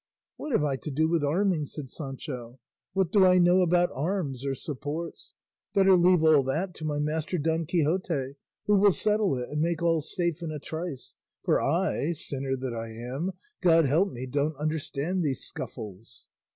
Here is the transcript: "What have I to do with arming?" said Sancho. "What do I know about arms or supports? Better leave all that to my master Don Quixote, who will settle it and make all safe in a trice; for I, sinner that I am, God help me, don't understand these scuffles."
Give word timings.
"What 0.35 0.51
have 0.51 0.63
I 0.63 0.77
to 0.77 0.89
do 0.89 1.07
with 1.07 1.23
arming?" 1.23 1.67
said 1.67 1.91
Sancho. 1.91 2.57
"What 2.93 3.11
do 3.11 3.23
I 3.23 3.37
know 3.37 3.61
about 3.61 3.91
arms 3.93 4.43
or 4.43 4.55
supports? 4.55 5.35
Better 5.75 5.95
leave 5.95 6.23
all 6.23 6.41
that 6.41 6.73
to 6.77 6.85
my 6.85 6.97
master 6.97 7.37
Don 7.37 7.67
Quixote, 7.67 8.33
who 8.65 8.77
will 8.79 8.93
settle 8.93 9.37
it 9.37 9.49
and 9.49 9.61
make 9.61 9.83
all 9.83 10.01
safe 10.01 10.41
in 10.41 10.49
a 10.49 10.57
trice; 10.57 11.13
for 11.43 11.61
I, 11.61 12.13
sinner 12.13 12.55
that 12.55 12.73
I 12.73 12.87
am, 12.89 13.33
God 13.61 13.85
help 13.85 14.11
me, 14.11 14.25
don't 14.25 14.55
understand 14.57 15.21
these 15.21 15.41
scuffles." 15.41 16.25